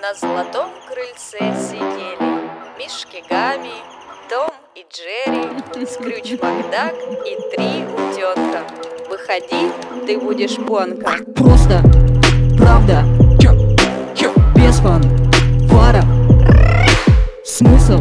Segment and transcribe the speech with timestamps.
[0.00, 2.18] На золотом крыльце сидели.
[2.78, 3.72] Мишки Гами,
[4.30, 6.94] Том и Джерри, Скрюч Макдак
[7.26, 8.62] и три утенка.
[9.08, 9.72] Выходи,
[10.06, 11.16] ты будешь понка.
[11.34, 11.82] Просто
[12.56, 13.02] правда.
[14.54, 15.02] Без фан
[15.68, 16.04] Фара.
[17.44, 18.00] Смысл?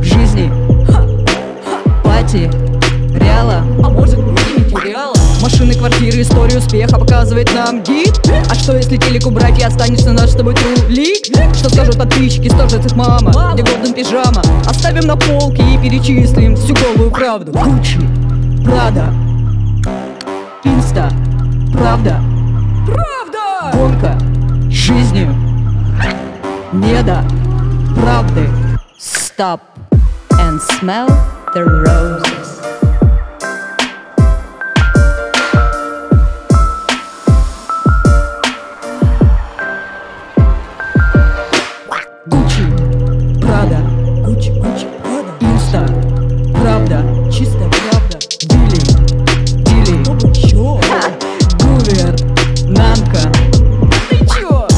[0.00, 0.50] Жизни.
[2.02, 2.50] Пати
[3.18, 3.62] Реала.
[3.84, 4.18] А может
[4.84, 4.97] реала
[6.08, 8.18] Квартиры, историю успеха показывает нам гид
[8.48, 11.26] А что если телек убрать и останешься наш с тобой трулик?
[11.54, 13.52] Что скажут подписчики, что же их мама?
[13.52, 14.40] Где Голден пижама?
[14.66, 17.98] Оставим на полке и перечислим всю голую правду Гуччи,
[18.64, 19.12] Прада,
[20.64, 21.12] Инста,
[21.74, 22.22] правда
[22.86, 23.76] Правда!
[23.76, 24.18] Гонка
[24.70, 25.34] жизнью
[26.72, 27.22] Не до
[28.00, 28.48] правды
[28.98, 29.60] Stop
[30.38, 31.08] and smell
[31.54, 32.57] the roses
[44.38, 44.86] Гуччи, Гуччи,
[45.40, 45.84] Инста,
[46.62, 48.80] правда, чистая правда, Дили,
[49.64, 49.96] Дили,
[50.32, 50.78] чё?
[51.58, 52.14] Гувер,
[52.68, 53.22] Нанка,
[54.08, 54.68] ты чё?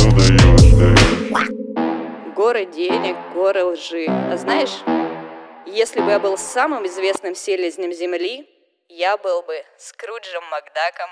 [0.00, 1.48] Ну даешь, даешь.
[2.34, 4.06] Горы денег, горы лжи.
[4.08, 4.82] А знаешь,
[5.66, 8.48] если бы я был самым известным селезнем Земли,
[8.96, 11.10] я был бы Скруджем Макдаком.